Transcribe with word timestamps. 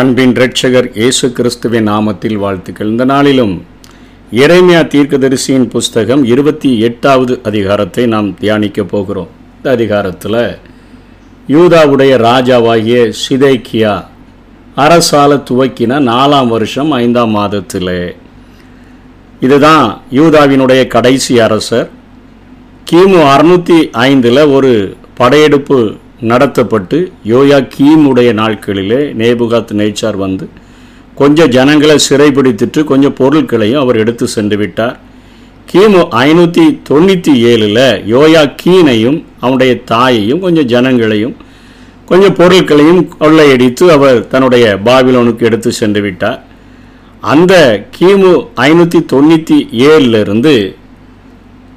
அன்பின் 0.00 0.32
இரட்சகர் 0.32 0.96
இயேசு 0.98 1.32
கிறிஸ்துவின் 1.32 1.88
நாமத்தில் 1.88 2.34
வாழ்த்துக்கள். 2.34 2.88
இந்த 2.88 3.04
நாளிலும் 3.04 3.64
இறைமையா 4.32 4.80
தீர்க்கதரிசியின் 4.94 5.68
புஸ்தகம் 5.68 6.24
இருபத்தி 6.24 6.80
எட்டாவது 6.80 7.40
அதிகாரத்தை 7.42 8.06
நாம் 8.06 8.34
தியானிக்க 8.34 8.84
போகிறோம். 8.84 9.28
இந்த 9.56 9.70
அதிகாரத்தில் 9.70 10.58
யூதாவுடைய 11.48 12.12
ராஜாவாகிய 12.28 13.12
சிதைக்கியா 13.22 14.04
அரசால 14.76 15.38
துவக்கின 15.50 16.00
நாலாம் 16.10 16.48
வருஷம் 16.48 16.90
ஐந்தாம் 16.90 17.30
மாதத்தில். 17.30 18.16
இதுதான் 19.40 20.02
யூதாவினுடைய 20.10 20.86
கடைசி 20.86 21.40
அரசர். 21.40 21.90
கிமு 22.90 23.20
அறுநூற்றி 23.34 23.90
ஐந்தில் 23.90 24.46
ஒரு 24.46 24.96
படையெடுப்பு 25.14 25.94
நடத்தப்பட்டு 26.30 26.98
யோயா 27.32 27.58
கீமுடைய 27.74 28.30
நாட்களிலே 28.40 29.00
நேபுகாத் 29.20 29.72
நேச்சார் 29.80 30.18
வந்து 30.24 30.46
கொஞ்சம் 31.20 31.52
ஜனங்களை 31.56 31.96
சிறைபிடித்துட்டு 32.08 32.80
கொஞ்சம் 32.84 33.16
பொருட்களையும் 33.18 33.82
அவர் 33.82 34.00
எடுத்து 34.02 34.26
சென்று 34.36 34.56
விட்டார். 34.56 34.96
கிமு 35.70 36.00
ஐநூற்றி 36.22 36.64
தொண்ணூற்றி 36.88 37.32
ஏழில் 37.50 37.86
யோயா 38.12 38.42
கீனையும் 38.62 39.18
அவனுடைய 39.40 39.74
தாயையும் 39.92 40.42
கொஞ்சம் 40.44 40.68
ஜனங்களையும் 40.74 41.34
கொஞ்சம் 42.10 42.36
பொருட்களையும் 42.40 43.02
கொள்ளையடித்து 43.20 43.84
அவர் 43.96 44.18
தன்னுடைய 44.32 44.64
பாபிலோனுக்கு 44.86 45.42
எடுத்து 45.48 45.70
சென்று 45.72 46.00
விட்டார். 46.00 46.40
அந்த 47.32 47.54
கிமு 47.98 48.32
ஐநூற்றி 48.66 49.00
தொண்ணூற்றி 49.12 49.58
ஏழிலிருந்து 49.88 50.54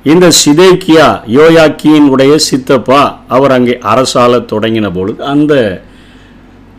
இந்த 0.07 0.31
சிதேக்கியா 0.31 1.07
யோயாக்கியின் 1.27 2.07
உடைய 2.07 2.37
சித்தப்பா 2.37 3.01
அவர் 3.27 3.51
அங்கே 3.51 3.75
அரசால 3.83 4.39
தொடங்கின 4.45 4.91
பொழுது 4.93 5.23
அந்த 5.25 5.53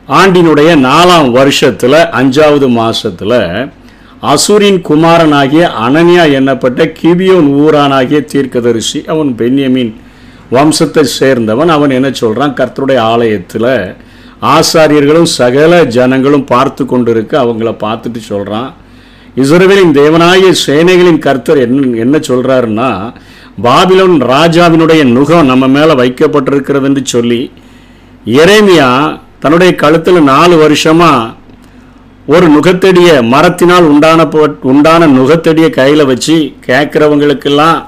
ஆண்டினுடைய 0.08 0.70
நாலாம் 0.78 1.30
வருஷத்தில் 1.30 1.98
அஞ்சாவது 2.10 2.68
மாதத்தில் 2.68 3.40
அசூரின் 4.22 4.80
குமாரனாகிய 4.80 5.64
அனன்யா 5.80 6.24
எண்ணப்பட்ட 6.32 6.84
கிபியோன் 6.92 7.48
ஊரானாகிய 7.58 8.20
தீர்க்கதரிசி 8.24 9.00
அவன் 9.04 9.34
பென்யமின் 9.34 9.92
வம்சத்தை 10.50 11.04
சேர்ந்தவன். 11.20 11.68
அவன் 11.68 11.90
என்ன 11.90 12.10
சொல்கிறான் 12.10 12.54
கர்த்தருடைய 12.54 13.00
ஆலயத்தில் 13.02 13.96
ஆசாரியர்களும் 14.42 15.30
சகல 15.32 15.84
ஜனங்களும் 15.84 16.44
பார்த்து 16.44 16.86
கொண்டிருக்க 16.86 17.32
அவங்கள 17.38 17.70
பார்த்துட்டு 17.80 18.20
சொல்கிறான் 18.24 18.70
இஸ்ரவேலின் 19.36 19.92
தேவனாகிய 19.92 20.52
சேனைகளின் 20.66 21.18
கர்த்தர் 21.18 21.58
என்ன 21.58 21.96
என்ன 21.96 22.16
சொல்கிறாருன்னா 22.18 22.90
பாபிலோன் 23.62 24.16
ராஜாவினுடைய 24.34 25.02
நுகம் 25.14 25.44
நம்ம 25.44 25.68
மேலே 25.68 25.92
வைக்கப்பட்டிருக்கிறது 25.92 26.82
என்று 26.82 27.02
சொல்லி 27.04 27.52
எரேமியா 28.26 29.20
தன்னுடைய 29.38 29.74
கழுத்தில் 29.74 30.22
நாலு 30.22 30.56
வருஷமாக 30.56 31.34
ஒரு 32.26 32.48
நுகத்தடிய 32.48 33.10
மரத்தினால் 33.22 33.82
உண்டான 33.82 34.28
உண்டான 34.62 35.06
நுகத்தடியை 35.06 35.70
கையில் 35.70 36.04
வச்சு 36.04 36.52
கேட்குறவங்களுக்கெல்லாம் 36.66 37.78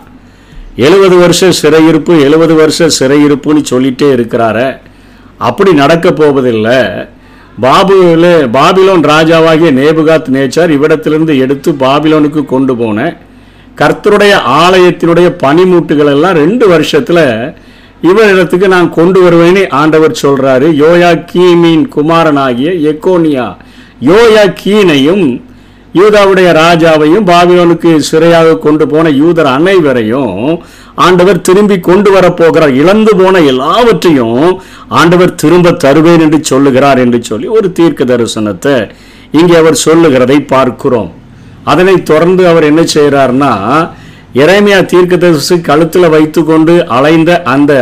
எழுபது 0.76 1.16
வருஷ 1.16 1.48
சிறையிருப்பு 1.62 2.20
எழுபது 2.20 2.54
வருஷ 2.54 2.86
சிறையிருப்புன்னு 2.98 3.62
சொல்லிட்டே 3.70 4.08
இருக்கிறார. 4.16 4.58
அப்படி 5.38 5.72
நடக்க 5.72 6.12
போவதில்லை. 6.12 6.78
பாபுல 7.62 8.26
பாபிலோன் 8.58 9.04
ராஜாவாகிய 9.12 9.70
நேபுகாத் 9.80 10.30
நேச்சார் 10.36 10.70
இவ்விடத்திலிருந்து 10.70 11.38
எடுத்து 11.38 11.72
பாபிலோனுக்கு 11.72 12.44
கொண்டு 12.44 12.74
போனேன். 12.74 13.16
கர்த்தருடைய 13.80 14.32
ஆலயத்தினுடைய 14.62 15.28
பனிமூட்டுகள் 15.42 16.12
எல்லாம் 16.14 16.38
ரெண்டு 16.42 16.64
வருஷத்துல 16.72 17.20
இவரிடத்துக்கு 18.08 18.66
நான் 18.66 18.88
கொண்டு 18.90 19.18
வருவேன்னு 19.24 19.62
ஆண்டவர் 19.80 20.20
சொல்றாரு. 20.22 20.66
யோயா 20.82 21.10
கீமின் 21.30 21.84
குமாரனாகிய 21.94 22.70
எக்கோனியா. 22.90 23.46
யோயா 24.08 24.44
கீனையும் 24.62 25.24
யூதாவுடைய 25.94 26.48
ராஜாவையும் 26.62 27.24
பாபிலோனுக்கு 27.30 27.92
சிறையாக 28.10 28.58
கொண்டு 28.58 28.84
போன 28.88 29.10
யூதர் 29.10 29.50
அனைவரையும் 29.54 30.34
ஆண்டவர் 31.06 31.40
திரும்பி 31.40 31.76
கொண்டு 31.80 32.10
வரப்போகிறார் 32.16 32.74
இழந்து 32.82 33.12
போன 33.16 33.40
எல்லாவற்றையும் 33.52 34.60
ஆண்டவர் 34.88 35.34
திரும்ப 35.34 35.72
தருவேன் 35.84 36.20
என்று 36.20 36.38
சொல்லுகிறார் 36.44 36.98
என்று 36.98 37.20
சொல்லி 37.22 37.48
ஒரு 37.58 37.70
தீர்க்க 37.72 38.04
தரிசனத்தை 38.04 38.76
இங்கே 39.32 39.56
அவர் 39.56 39.82
சொல்லுகிறதை 39.86 40.40
பார்க்கிறோம். 40.54 41.10
அதனை 41.70 41.94
தொடர்ந்து 42.02 42.42
அவர் 42.48 42.68
என்ன 42.70 42.82
செய்கிறார்னா 42.94 43.52
இறைமையா 44.40 44.80
தீர்க்கதரிசி 44.86 45.56
கழுத்தில் 45.60 46.12
வைத்துக்கொண்டு 46.14 46.74
அலைந்த 46.96 47.30
அந்த 47.54 47.72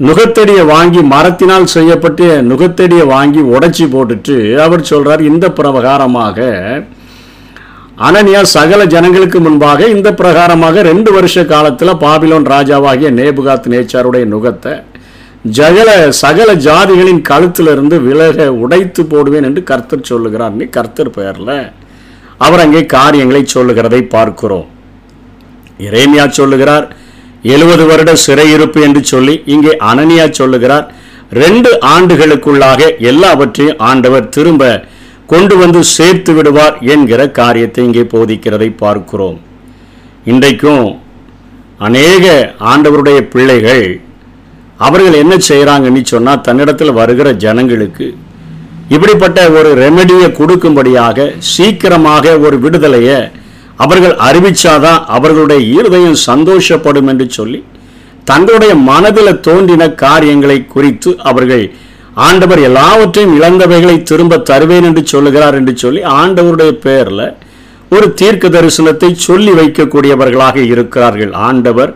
நுகத்தடியை 0.00 0.64
வாங்கி 0.66 1.00
மரத்தினால் 1.12 1.72
செய்யப்பட்ட 1.74 2.40
நுகத்தடியை 2.50 3.04
வாங்கி 3.06 3.42
உடைச்சி 3.54 3.84
போட்டுட்டு 3.86 4.36
அவர் 4.64 4.88
சொல்றார் 4.90 5.22
இந்த 5.22 5.46
பிரகாரமாக 5.58 6.38
அனனியா 8.06 8.40
சகல 8.54 8.82
ஜனங்களுக்கு 8.94 9.38
முன்பாக 9.40 9.88
இந்த 9.88 10.08
பிரகாரமாக 10.20 10.82
ரெண்டு 10.90 11.10
வருஷ 11.16 11.44
காலத்தில் 11.44 12.00
பாபிலோன் 12.04 12.46
ராஜாவாகிய 12.54 13.10
நேபுகாத் 13.18 13.68
நேச்சாருடைய 13.72 14.26
நுகத்தை 14.32 14.72
ஜகல 15.58 15.90
சகல 16.22 16.50
ஜாதிகளின் 16.66 17.22
கழுத்திலிருந்து 17.28 17.96
விலக 18.06 18.48
உடைத்து 18.62 19.02
போடுவேன் 19.04 19.46
என்று 19.48 19.62
கர்த்தர் 19.70 20.08
சொல்லுகிறார். 20.10 20.54
நீ 20.58 20.66
கர்த்தர் 20.76 21.14
பெயரில் 21.16 21.54
அவர் 22.44 22.62
அங்கே 22.64 22.82
காரியங்களை 22.96 23.42
சொல்லுகிறதை 23.54 24.00
பார்க்கிறோம். 24.14 24.66
இறைமையா 25.86 26.24
சொல்லுகிறார் 26.38 26.86
எழுபது 27.54 27.84
வருட 27.90 28.10
சிறையிருப்பு 28.24 28.80
என்று 28.86 29.00
சொல்லி 29.12 29.34
இங்கே 29.54 29.72
அனனியா 29.90 30.26
சொல்லுகிறார் 30.40 30.86
ரெண்டு 31.42 31.70
ஆண்டுகளுக்குள்ளாக 31.94 32.80
எல்லாவற்றையும் 33.10 33.80
ஆண்டவர் 33.90 34.32
திரும்ப 34.36 34.64
கொண்டு 35.32 35.54
வந்து 35.56 35.80
சேர்த்து 35.96 36.32
விடுவார் 36.36 36.76
என்கிற 36.94 37.20
காரியத்தை 37.38 37.82
இங்கே 37.84 38.04
போதிக்கிறதை 38.14 38.68
பார்க்கிறோம். 38.82 39.38
இன்றைக்கும் 40.32 40.86
அநேக 41.86 42.24
ஆண்டவருடைய 42.72 43.20
பிள்ளைகள் 43.32 43.86
அவர்கள் 44.86 45.20
என்ன 45.22 45.34
செய்கிறாங்கன்னு 45.48 46.02
சொன்னால் 46.12 46.44
தன்னிடத்தில் 46.46 46.98
வருகிற 47.00 47.28
ஜனங்களுக்கு 47.44 48.06
இப்படிப்பட்ட 48.92 49.40
ஒரு 49.50 49.70
ரெமெடியை 49.74 50.28
கொடுக்கும்படியாக 50.38 51.26
சீக்கிரமாக 51.52 52.34
ஒரு 52.38 52.56
விடுதலையை 52.58 53.18
அவர்கள் 53.76 54.16
அறிவிச்சாதான் 54.26 55.04
அவர்களுடைய 55.06 55.60
இருதயம் 55.78 56.18
சந்தோஷப்படும் 56.26 57.08
என்று 57.08 57.26
சொல்லி 57.30 57.60
தங்களுடைய 58.24 58.72
மனதில் 58.88 59.40
தோன்றின 59.40 59.88
காரியங்களை 60.02 60.58
குறித்து 60.66 61.10
அவர்கள் 61.22 61.64
ஆண்டவர் 62.26 62.60
எல்லாவற்றையும் 62.60 63.36
இழந்தவைகளை 63.40 63.96
திரும்ப 64.02 64.38
தருவேன் 64.50 64.86
என்று 64.88 65.02
சொல்லுகிறார் 65.06 65.54
என்று 65.54 65.74
சொல்லி 65.76 66.00
ஆண்டவருடைய 66.20 66.72
பெயரில் 66.78 67.26
ஒரு 67.88 68.06
தீர்க்க 68.14 68.48
தரிசனத்தை 68.48 69.10
சொல்லி 69.26 69.52
வைக்கக்கூடியவர்களாக 69.52 70.56
இருக்கிறார்கள். 70.72 71.32
ஆண்டவர் 71.48 71.92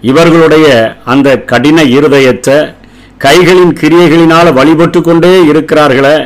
இவர்களுடைய 0.00 0.66
அந்த 1.04 1.28
கடின 1.50 1.82
இருதயத்தை 1.96 2.58
கைகளின் 3.24 3.72
கிரியைகளினால் 3.80 4.50
வழிபட்டு 4.58 5.00
கொண்டே 5.00 5.32
இருக்கிறார்களே. 5.52 6.16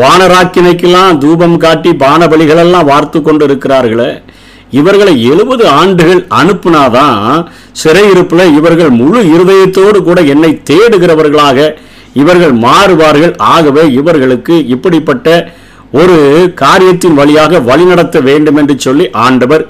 வானராக்கினைக்கெல்லாம் 0.00 1.18
தூபம் 1.22 1.56
காட்டி 1.64 1.90
பான 2.02 2.26
பலிகளெல்லாம் 2.32 2.88
வார்த்து 2.90 3.18
கொண்டு 3.22 3.44
இருக்கிறார்களே 3.48 4.10
இவர்களை 4.78 5.14
எழுபது 5.30 5.64
ஆண்டுகள் 5.80 6.20
அனுப்புனாதான் 6.40 7.22
சிறையிருப்பில் 7.82 8.52
இவர்கள் 8.58 8.92
முழு 9.00 9.20
இருதயத்தோடு 9.34 9.98
கூட 10.08 10.20
என்னை 10.34 10.50
தேடுகிறவர்களாக 10.70 11.58
இவர்கள் 12.22 12.54
மாறுவார்கள். 12.66 13.34
ஆகவே 13.54 13.82
இவர்களுக்கு 14.00 14.54
இப்படிப்பட்ட 14.74 15.28
ஒரு 16.00 16.16
காரியத்தின் 16.62 17.18
வழியாக 17.20 17.60
வழிநடத்த 17.68 18.16
வேண்டும் 18.28 18.58
என்று 18.60 18.74
சொல்லி 18.78 19.06
ஆண்டவர் 19.26 19.64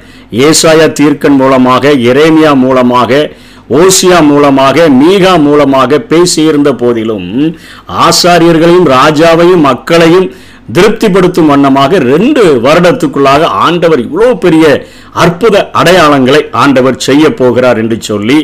ஏசாயா 0.46 0.86
தீர்க்கன் 0.98 1.38
மூலமாக 1.42 1.92
எரேமியா 2.10 2.52
மூலமாக 2.64 3.20
ஓசியா 3.78 4.18
மூலமாக 4.28 4.86
மீகா 5.00 5.32
மூலமாக 5.46 5.98
பேசியிருந்த 6.12 6.70
போதிலும் 6.82 7.26
ஆசாரியர்களையும் 8.06 8.88
ராஜாவையும் 8.96 9.66
மக்களையும் 9.70 10.28
திருப்திப்படுத்தும் 10.76 11.50
வண்ணமாக 11.52 11.98
ரெண்டு 12.12 12.42
வருடத்துக்குள்ளாக 12.66 13.42
ஆண்டவர் 13.66 14.00
இவ்வளோ 14.06 14.30
பெரிய 14.44 14.64
அற்புத 15.24 15.62
அடையாளங்களை 15.80 16.40
ஆண்டவர் 16.62 16.98
செய்ய 17.06 17.24
போகிறார் 17.40 17.80
என்று 17.82 17.96
சொல்லி 18.00 18.38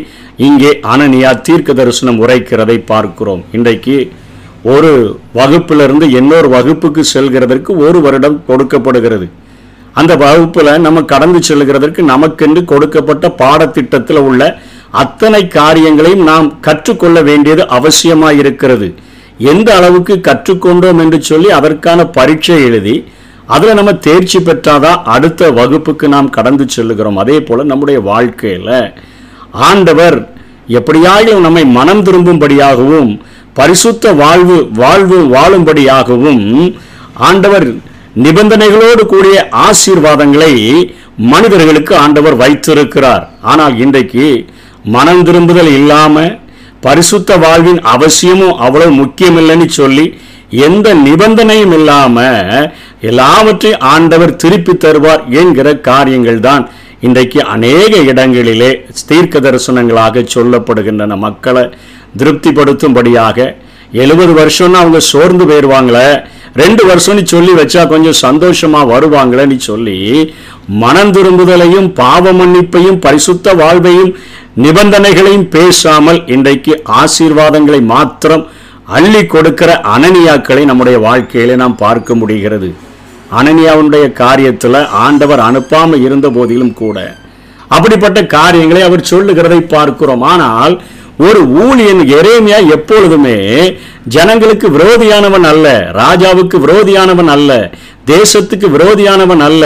இங்கே 0.49 0.71
அனனியா 0.93 1.33
தீர்க்க 1.49 1.79
தரிசனம் 1.81 2.21
உரைக்கிறதை 2.23 2.79
பார்க்கிறோம். 2.93 3.43
இன்றைக்கு 3.57 3.97
ஒரு 4.75 4.93
வகுப்பிலிருந்து 5.39 6.07
இன்னொரு 6.21 6.49
வகுப்புக்கு 6.57 7.03
செல்கிறதற்கு 7.15 7.73
ஒரு 7.87 8.01
வருடம் 8.07 8.39
கொடுக்கப்படுகிறது. 8.49 9.29
அந்த 10.01 10.13
வகுப்பில் 10.25 10.73
நம்ம 10.87 11.03
கடந்து 11.13 11.39
செல்கிறதற்கு 11.49 12.03
நமக்கென்று 12.15 12.63
கொடுக்கப்பட்ட 12.73 13.27
பாடத்திட்டத்தில் 13.43 14.25
உள்ள 14.29 14.43
அத்தனை 15.01 15.43
காரியங்களையும் 15.59 16.25
நாம் 16.31 16.49
கற்றுக்கொள்ள 16.67 17.19
வேண்டியது 17.29 17.63
அவசியமாக 17.79 18.39
இருக்கிறது. 18.43 18.89
எந்த 19.53 19.69
அளவுக்கு 19.79 20.15
கற்றுக்கொண்டோம் 20.29 21.01
என்று 21.05 21.19
சொல்லி 21.31 21.49
அதற்கான 21.59 22.01
பரீட்சை 22.17 22.59
எழுதி 22.69 22.97
அதில் 23.55 23.79
நம்ம 23.79 23.93
தேர்ச்சி 24.07 24.39
பெற்றாதான் 24.47 25.03
அடுத்த 25.15 25.51
வகுப்புக்கு 25.59 26.07
நாம் 26.15 26.35
கடந்து 26.37 26.65
செல்லுகிறோம். 26.75 27.21
அதே 27.23 27.37
போல் 27.49 27.71
நம்முடைய 27.73 27.99
வாழ்க்கையில் 28.11 28.73
ஆண்டவர் 29.69 30.19
எப்படியாயும் 30.79 31.45
நம்மை 31.47 31.65
மனம் 31.79 32.03
திரும்பும்படியாகவும் 32.07 33.11
பரிசுத்த 33.59 34.13
வாழ்வு 34.23 34.57
வாழ்வு 34.81 35.19
வாழும்படியாகவும் 35.35 36.43
ஆண்டவர் 37.29 37.69
நிபந்தனைகளோடு 38.25 39.03
கூடிய 39.13 39.37
ஆசீர்வாதங்களை 39.67 40.53
மனிதர்களுக்கு 41.33 41.93
ஆண்டவர் 42.05 42.37
வைத்திருக்கிறார். 42.43 43.25
ஆனால் 43.53 43.75
இன்றைக்கு 43.85 44.27
மனம் 44.87 45.23
திரும்புதல் 45.23 45.71
இல்லாமல் 45.73 46.33
பரிசுத்த 46.81 47.37
வாழ்வின் 47.37 47.81
அவசியமும் 47.85 48.57
அவ்வளவு 48.57 48.93
முக்கியமில்லைன்னு 48.93 49.69
சொல்லி 49.69 50.07
எந்த 50.67 50.95
நிபந்தனையும் 50.95 51.73
இல்லாமல் 51.73 52.71
எல்லாவற்றையும் 53.01 53.81
ஆண்டவர் 53.81 54.37
திருப்பி 54.37 54.75
தருவார் 54.77 55.23
என்கிற 55.31 55.69
காரியங்கள் 55.81 56.41
தான் 56.41 56.65
இன்றைக்கு 57.01 57.41
அநேக 57.45 57.97
இடங்களிலே 58.03 58.71
தீர்க்க 59.09 59.41
தரிசனங்களாக 59.41 60.25
சொல்லப்படுகின்றன. 60.35 61.17
மக்களை 61.17 61.65
திருப்திப்படுத்தும்படியாக 62.17 63.39
எழுபது 63.93 64.33
வருஷம்னா 64.33 64.79
அவங்க 64.83 65.01
சோர்ந்து 65.01 65.45
போயிடுவாங்களே 65.45 66.09
ரெண்டு 66.61 66.83
வருஷம்னு 66.89 67.23
சொல்லி 67.33 67.53
வச்சா 67.59 67.83
கொஞ்சம் 67.93 68.21
சந்தோஷமா 68.27 68.81
வருவாங்களேன்னு 68.93 69.59
சொல்லி 69.71 69.99
மனம் 70.83 71.13
திரும்புதலையும் 71.17 71.89
பாவ 72.01 72.33
மன்னிப்பையும் 72.33 73.01
பரிசுத்த 73.07 73.55
வாழ்வையும் 73.61 74.13
நிபந்தனைகளையும் 74.65 75.49
பேசாமல் 75.57 76.21
இன்றைக்கு 76.35 76.75
ஆசீர்வாதங்களை 77.03 77.81
மாத்திரம் 77.95 78.45
அள்ளி 78.97 79.23
கொடுக்கிற 79.27 79.71
அனனியாக்களை 79.95 80.65
நம்முடைய 80.65 80.97
வாழ்க்கையில 81.07 81.57
நாம் 81.63 81.81
பார்க்க 81.85 82.15
முடிகிறது. 82.15 82.69
அனனியாவுடைய 83.39 84.05
காரியத்தில் 84.23 84.81
ஆண்டவர் 85.05 85.43
அனுப்பாம 85.49 85.99
இருந்த 86.07 86.27
போதிலும் 86.37 86.75
கூட 86.83 86.99
அப்படிப்பட்ட 87.77 88.19
காரியங்களை 88.37 88.83
அவர் 88.89 89.09
சொல்லுகிறதை 89.13 89.61
பார்க்கிறோம். 89.75 90.25
ஆனால் 90.33 90.75
ஒரு 91.19 91.41
ஊழியன் 91.65 92.03
எரேமியா 92.19 92.67
எப்பொழுதுமே 92.67 93.37
ஜனங்களுக்கு 94.09 94.71
விரோதியானவன் 94.71 95.43
அல்ல 95.43 95.93
ராஜாவுக்கு 95.93 96.57
விரோதியானவன் 96.59 97.27
அல்ல 97.27 97.71
தேசத்துக்கு 98.07 98.67
விரோதியானவன் 98.71 99.41
அல்ல 99.41 99.65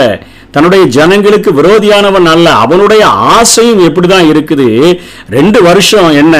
தன்னுடைய 0.51 0.85
ஜனங்களுக்கு 0.85 1.51
விரோதியானவன் 1.51 2.25
அல்ல 2.25 2.49
அவனுடைய 2.51 3.05
ஆசையும் 3.07 3.79
எப்படிதான் 3.79 4.29
இருக்குது? 4.31 4.97
ரெண்டு 5.29 5.61
வருஷம் 5.61 6.11
என்ன 6.11 6.35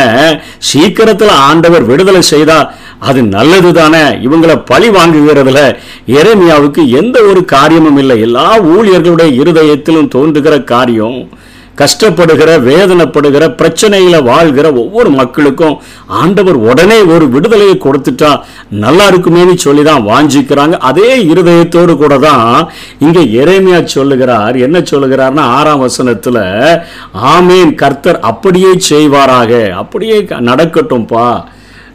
சீக்கிரத்தில் 0.58 1.30
ஆண்டவர் 1.30 1.84
விடுதலை 1.84 2.22
செய்தால் 2.22 2.72
அது 3.00 3.24
நல்லது 3.24 3.74
தானே 3.74 4.04
இவங்களை 4.28 4.62
பழி 4.66 4.90
வாங்குகிறதுல 4.90 5.78
எரேமியாவுக்கு 6.08 6.90
எந்த 6.90 7.22
ஒரு 7.22 7.46
காரியமும் 7.46 7.98
இல்லை. 7.98 8.20
எல்லா 8.22 8.60
ஊழியர்களுடைய 8.60 9.30
இருதயத்திலும் 9.42 10.08
தோன்றுகிற 10.08 10.64
காரியம் 10.64 11.30
கஷ்டப்படுகிற 11.80 12.50
வேதனைப்படுகிற 12.68 13.44
பிரச்சனையில 13.60 14.16
வாழ்கிற 14.24 14.68
ஒவ்வொரு 14.82 15.10
மக்களுக்கும் 15.20 15.76
ஆண்டவர் 16.22 16.58
உடனே 16.70 16.98
ஒரு 17.14 17.26
விடுதலையை 17.36 17.76
கொடுத்துட்டா 17.86 18.32
நல்லா 18.84 19.06
இருக்குமேன்னு 19.12 19.56
சொல்லி 19.66 19.84
தான் 19.84 20.06
வாஞ்சிக்கிறாங்க. 20.10 20.78
அதே 20.90 21.12
இருதயத்தோடு 21.32 21.96
கூட 21.98 22.18
தான் 22.18 22.70
இங்கே 23.06 23.24
இறைமையா 23.40 23.80
சொல்லுகிறார். 23.96 24.58
என்ன 24.68 24.80
சொல்லுகிறார்னா 24.92 25.46
ஆறாம் 25.58 25.84
வசனத்துல 25.86 26.38
ஆமேன் 27.36 27.74
கர்த்தர் 27.84 28.20
அப்படியே 28.32 28.74
செய்வாராக. 28.90 29.64
அப்படியே 29.84 30.20
நடக்கட்டும்பா. 30.50 31.28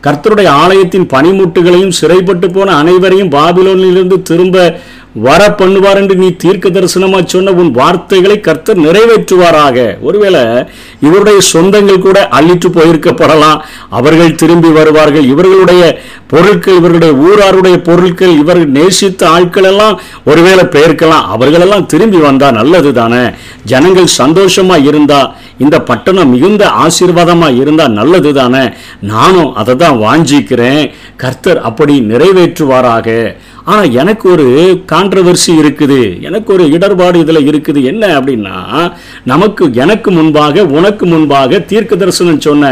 கர்த்தருடைய 0.06 0.48
ஆலயத்தின் 0.64 1.06
பனிமுட்டுகளையும் 1.12 1.96
சிறைப்பட்டு 2.00 2.48
போன 2.50 2.74
அனைவரையும் 2.82 3.32
பாபிலோனிலிருந்து 3.36 4.16
திரும்ப 4.22 4.56
வர 5.24 5.42
பண்ணுவார் 5.58 5.98
என்று 6.00 6.14
நீ 6.14 6.28
தீர்க்க 6.42 6.68
தரிசனமா 6.68 7.18
சொன்ன 7.24 7.52
உன் 7.60 7.70
வார்த்தைகளை 7.70 8.40
கர்த்தர் 8.40 8.78
நிறைவேற்றுவாராக. 8.78 9.76
ஒருவேளை 10.00 10.42
இவருடைய 11.00 11.38
சொந்தங்கள் 11.52 12.04
கூட 12.06 12.28
அள்ளிட்டு 12.38 12.68
போயிருக்கப்படலாம். 12.78 13.60
அவர்கள் 13.88 14.34
திரும்பி 14.34 14.68
வருவார்கள். 14.68 15.26
இவர்களுடைய 15.34 15.82
பொருட்கள் 16.26 16.76
இவர்களுடைய 16.76 17.14
ஊராருடைய 17.26 17.76
பொருட்கள் 17.88 18.34
இவர்கள் 18.38 18.68
நேசித்த 18.68 19.28
ஆட்கள் 19.28 19.64
எல்லாம் 19.64 20.00
ஒருவேளை 20.24 20.64
பெயர்க்கலாம். 20.76 21.26
அவர்களெல்லாம் 21.36 21.86
திரும்பி 21.86 22.16
வந்தா 22.16 22.50
நல்லது 22.50 22.92
தானே 22.92 23.24
ஜனங்கள் 23.64 24.14
சந்தோஷமா 24.18 24.78
இருந்தா 24.90 25.20
இந்த 25.58 25.76
பட்டணம் 25.80 26.30
மிகுந்த 26.30 26.64
ஆசீர்வாதமா 26.84 27.60
இருந்தா 27.60 27.88
நல்லது 27.88 28.32
தானே 28.34 28.64
நானும் 29.00 29.54
அதை 29.54 29.76
தான் 29.76 30.00
வாஞ்சிக்கிறேன். 30.06 30.92
கர்த்தர் 31.16 31.60
அப்படி 31.60 31.94
நிறைவேற்றுவாராக. 32.00 33.36
ஆனால் 33.70 33.94
எனக்கு 34.00 34.26
ஒரு 34.32 34.44
கான்ட்ரவர்சி 34.92 35.52
இருக்குது. 35.60 36.00
எனக்கு 36.28 36.50
ஒரு 36.56 36.64
இடர்பாடு 36.76 37.16
இதில் 37.24 37.46
இருக்குது. 37.50 37.80
என்ன 37.90 38.04
அப்படின்னா 38.18 38.56
நமக்கு 39.32 39.64
எனக்கு 39.84 40.10
முன்பாக 40.18 40.64
உனக்கு 40.78 41.04
முன்பாக 41.12 41.60
தீர்க்க 41.70 42.02
தரிசனம் 42.02 42.44
சொன்ன 42.46 42.70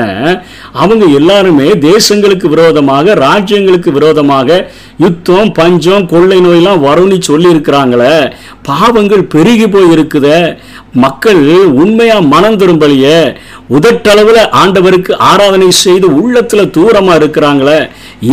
அவங்க 0.82 1.04
எல்லாருமே 1.20 1.68
தேசங்களுக்கு 1.90 2.48
விரோதமாக 2.54 3.14
ராஜ்யங்களுக்கு 3.26 3.92
விரோதமாக 3.98 4.58
யுத்தம் 5.02 5.52
பஞ்சம் 5.52 6.06
கொள்ளை 6.06 6.38
நோயெல்லாம் 6.40 6.84
வரும்னு 6.86 7.16
சொல்லியிருக்கிறாங்களே. 7.28 8.34
பாவங்கள் 8.62 9.24
பெருகி 9.24 9.66
போய் 9.68 9.90
மக்கள் 10.92 11.40
உண்மையாக 11.82 12.28
மனம் 12.32 12.58
திரும்பலையே. 12.58 13.18
உதட்டளவில் 13.76 14.40
ஆண்டவருக்கு 14.60 15.12
ஆராதனை 15.30 15.70
செய்து 15.70 16.06
உள்ளத்தில் 16.20 16.72
தூரமாக 16.76 17.18
இருக்கிறாங்களே. 17.20 17.78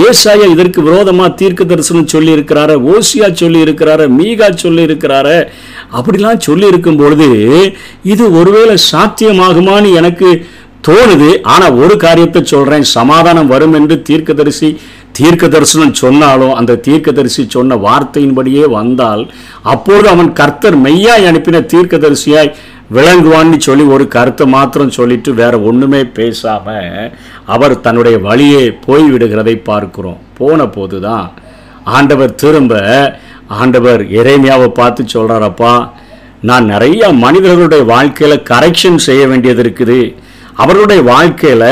ஏசாயா 0.06 0.46
இதற்கு 0.54 0.82
விரோதமாக 0.82 1.36
தீர்க்க 1.40 1.64
தரிசனம் 1.64 2.12
சொல்லியிருக்கிறாரு 2.14 2.76
ஓசியா 2.94 3.30
சொல்லியிருக்கிறாரு 3.42 4.08
மீகா 4.20 4.50
சொல்லியிருக்கிறார. 4.64 5.28
அப்படிலாம் 5.98 6.46
சொல்லியிருக்கும் 6.48 7.02
பொழுது 7.04 7.30
இது 8.04 8.26
ஒருவேளை 8.40 8.76
சாத்தியமாகுமான்னு 8.92 9.92
எனக்கு 10.02 10.30
தோணுது. 10.88 11.32
ஆனால் 11.54 11.76
ஒரு 11.84 11.96
காரியத்தை 11.98 12.42
சொல்கிறேன் 12.44 12.86
சமாதானம் 12.98 13.48
வரும் 13.48 13.74
என்று 13.74 14.02
தீர்க்கதரிசி 14.10 14.70
தீர்க்க 15.18 15.46
தரிசனம் 15.54 16.00
சொன்னாலும் 16.02 16.54
அந்த 16.60 16.80
தீர்க்கதரிசி 16.88 17.44
சொன்ன 17.56 17.78
வார்த்தையின்படியே 17.86 18.66
வந்தால் 18.78 19.24
அப்பொழுது 19.74 20.08
அவன் 20.14 20.30
கர்த்தர் 20.40 20.78
மெய்யாய் 20.86 21.28
அனுப்பின 21.30 21.62
தீர்க்கதரிசியாய் 21.74 22.52
விளங்குவான்னு 22.96 23.58
சொல்லி 23.66 23.84
ஒரு 23.96 24.06
கருத்தை 24.16 24.46
மாத்திரம் 24.56 24.96
சொல்லிட்டு 24.98 25.32
வேற 25.42 25.54
ஒன்றுமே 25.70 26.02
பேசாம 26.18 26.68
அவர் 27.56 27.76
தன்னுடைய 27.86 28.18
வழியே 28.28 28.64
போய்விடுகிறதை 28.86 29.56
பார்க்கிறோம். 29.70 30.20
போன 30.40 30.68
போது 30.76 30.98
தான் 31.08 31.28
ஆண்டவர் 31.98 32.34
திரும்ப 32.44 32.74
ஆண்டவர் 33.62 34.02
இறைமையாவை 34.20 34.70
பார்த்து 34.80 35.04
சொல்கிறாரப்பா 35.14 35.74
நான் 36.50 36.68
நிறையா 36.74 37.08
மனிதர்களுடைய 37.26 37.84
வாழ்க்கையில் 37.94 38.46
கரெக்ஷன் 38.52 39.00
செய்ய 39.08 39.24
வேண்டியது 39.32 39.62
இருக்குது. 39.64 40.00
அவர்களுடைய 40.62 41.02
வாழ்க்கையில் 41.14 41.70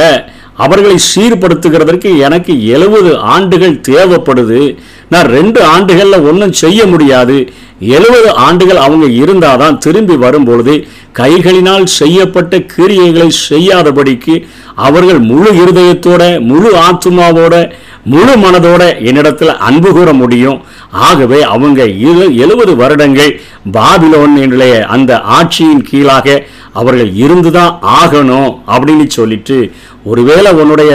அவர்களை 0.60 0.96
சீர்படுத்துகிறதற்கு 1.16 2.18
எனக்கு 2.18 2.68
எழுபது 2.68 3.18
ஆண்டுகள் 3.18 3.82
தேவைப்படுது. 3.88 4.78
நான் 5.10 5.26
ரெண்டு 5.26 5.64
ஆண்டுகளில் 5.64 6.22
ஒன்றும் 6.22 6.54
செய்ய 6.54 6.86
முடியாது. 6.86 7.52
எழுபது 7.80 8.36
ஆண்டுகள் 8.36 8.76
அவங்க 8.76 9.06
இருந்தாதான் 9.06 9.78
திரும்பி 9.78 10.16
வரும்பொழுது 10.16 10.88
கைகளினால் 11.20 11.84
செய்யப்பட்ட 11.84 12.58
கிரியைகளை 12.58 13.30
செய்யாதபடிக்கு 13.50 14.48
அவர்கள் 14.76 15.20
முழு 15.20 15.52
இருதயத்தோட 15.52 16.40
முழு 16.40 16.74
ஆத்மாவோட 16.76 17.72
முழு 18.06 18.36
மனதோட 18.36 19.06
என்னிடத்தில் 19.06 19.58
அன்பு 19.58 19.92
கூற 19.92 20.14
முடியும். 20.14 20.64
ஆகவே 20.92 21.42
அவங்க 21.42 21.86
இரு- 21.86 22.36
எழுபது 22.36 22.76
வருடங்கள் 22.76 23.42
பாபிலோனிலே 23.74 24.82
அந்த 24.82 25.22
ஆட்சியின் 25.40 25.84
கீழாக 25.84 26.46
அவர்கள் 26.74 27.14
இருந்துதான் 27.14 27.80
ஆகணும் 27.82 28.58
அப்படின்னு 28.68 29.08
சொல்லிட்டு 29.08 29.72
ஒருவேளை 30.12 30.52
உன்னுடைய 30.62 30.94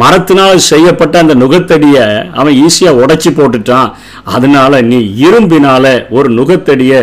மரத்தினால் 0.00 0.66
செய்யப்பட்ட 0.70 1.14
அந்த 1.22 1.34
நுகத்தடியை 1.42 2.04
அவன் 2.40 2.58
ஈஸியாக 2.64 3.00
உடைச்சி 3.02 3.30
போட்டுட்டான். 3.36 3.92
அதனால 4.34 4.80
நீ 4.90 4.98
இரும்பினால 5.26 5.84
ஒரு 6.16 6.28
நுகத்தடியை 6.38 7.00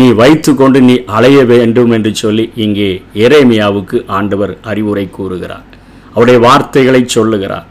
நீ 0.00 0.06
வைத்து 0.20 0.50
கொண்டு 0.54 0.78
நீ 0.88 0.94
அலைய 1.16 1.38
வேண்டும் 1.52 1.92
என்று 1.96 2.10
சொல்லி 2.22 2.44
இங்கே 2.64 2.90
எரேமியாவுக்கு 3.26 3.98
ஆண்டவர் 4.18 4.52
அறிவுரை 4.70 5.06
கூறுகிறார். 5.16 5.64
அவருடைய 6.12 6.38
வார்த்தைகளை 6.46 7.02
சொல்லுகிறார். 7.16 7.66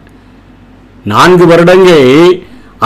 நான்கு 1.13 1.45
வருடங்கள் 1.51 2.09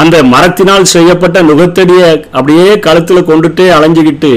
அந்த 0.02 0.18
மரத்தினால் 0.34 0.92
செய்யப்பட்ட 0.96 1.38
நுகத்தடியை 1.50 2.10
அப்படியே 2.38 2.68
கழுத்துல 2.88 3.22
கொண்டுட்டே 3.30 3.68
அலைஞ்சிக்கிட்டு 3.78 4.34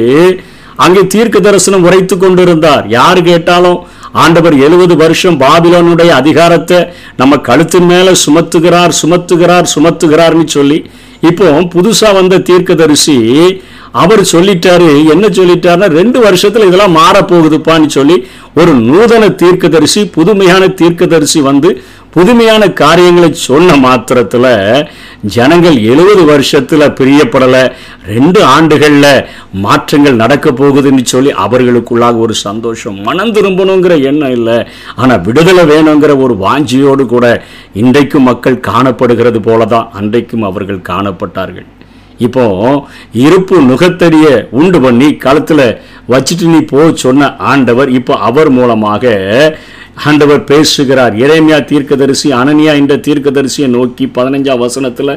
அங்கே 0.85 1.03
தீர்க்க 1.15 1.37
தரிசனம் 1.47 1.85
உரைத்து 1.89 2.15
கொண்டிருந்தார். 2.19 2.85
யார் 2.99 3.21
கேட்டாலும் 3.31 3.81
ஆண்டவர் 4.13 4.55
எழுபது 4.59 4.97
வருஷம் 4.97 5.41
பாபிலோனுடைய 5.41 6.09
அதிகாரத்தை 6.09 6.87
நம்ம 7.17 7.37
கழுத்து 7.37 7.81
மேல 7.81 8.13
சுமத்துகிறார் 8.27 8.93
சுமத்துகிறார் 9.03 9.67
சுமத்துகிறார்னு 9.75 10.47
சொல்லி 10.47 10.91
இப்போ 11.21 11.51
புதுசா 11.51 12.15
வந்த 12.15 12.39
தீர்க்கதரிசி 12.39 13.17
அவர் 13.93 14.21
சொல்லிட்டாரு. 14.21 15.09
என்ன 15.11 15.27
சொல்லிட்டாருன்னா 15.29 15.89
ரெண்டு 15.89 16.21
வருஷத்துல 16.21 16.67
இதெல்லாம் 16.67 16.97
மாறப் 16.97 17.35
போகுதுப்பான்னு 17.35 17.87
சொல்லி 17.87 18.27
ஒரு 18.55 18.75
நூதன 18.75 19.35
தீர்க்கதரிசி 19.35 20.05
புதுமையான 20.07 20.69
தீர்க்கதரிசி 20.69 21.41
வந்து 21.41 21.83
புதுமையான 22.15 22.63
காரியங்களை 22.81 23.29
சொன்ன 23.49 23.77
மாத்திரத்தில் 23.85 24.49
ஜனங்கள் 25.35 25.77
எழுபது 25.93 26.23
வருஷத்தில் 26.31 26.85
பிரியப்படல. 26.99 27.57
ரெண்டு 28.15 28.41
ஆண்டுகளில் 28.55 29.25
மாற்றங்கள் 29.65 30.21
நடக்க 30.23 30.47
போகுதுன்னு 30.61 31.05
சொல்லி 31.13 31.31
அவர்களுக்குள்ளாக 31.45 32.25
ஒரு 32.25 32.35
சந்தோஷம் 32.47 32.99
மனம் 33.09 33.35
திரும்பணுங்கிற 33.37 33.97
எண்ணம் 34.11 34.35
இல்லை. 34.39 34.59
ஆனால் 35.01 35.25
விடுதலை 35.29 35.65
வேணுங்கிற 35.73 36.15
ஒரு 36.25 36.37
வாஞ்சியோடு 36.47 37.07
கூட 37.15 37.27
இன்றைக்கும் 37.83 38.29
மக்கள் 38.31 38.65
காணப்படுகிறது 38.71 39.41
போல 39.49 39.71
தான் 39.75 39.89
அன்றைக்கும் 40.01 40.49
அவர்கள் 40.51 40.89
காணப்பட்டார்கள். 40.91 41.69
இப்போ 42.27 42.45
இருப்பு 43.27 43.57
நுகத்தடிய 43.69 44.27
உண்டு 44.59 44.79
பண்ணி 44.83 45.07
களத்தில் 45.25 45.67
வச்சுட்டு 46.13 46.47
நீ 46.53 46.61
போ 46.73 46.83
சொன்ன 47.05 47.31
ஆண்டவர் 47.53 47.91
இப்போ 47.99 48.15
அவர் 48.29 48.51
மூலமாக 48.59 49.05
ஆண்டவர் 49.97 50.45
பேசுகிறார். 50.45 51.15
இறைமையா 51.23 51.59
தீர்க்கதரிசி 51.71 52.29
அனனியா 52.41 52.73
என்ற 52.81 52.95
தீர்க்கதரிசியை 53.07 53.69
நோக்கி 53.75 54.05
பதினஞ்சாம் 54.17 54.63
வசனத்துல 54.65 55.17